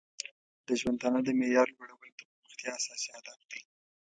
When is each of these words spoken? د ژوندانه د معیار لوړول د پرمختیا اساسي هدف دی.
د 0.67 0.69
ژوندانه 0.81 1.19
د 1.23 1.29
معیار 1.39 1.67
لوړول 1.75 2.11
د 2.15 2.21
پرمختیا 2.29 2.71
اساسي 2.79 3.09
هدف 3.17 3.39
دی. 3.51 3.61